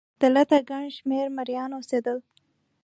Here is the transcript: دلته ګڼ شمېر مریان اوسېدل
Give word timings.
دلته 0.21 0.57
ګڼ 0.69 0.83
شمېر 0.97 1.25
مریان 1.37 1.69
اوسېدل 1.75 2.17